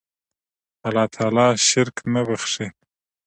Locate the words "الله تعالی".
0.87-1.47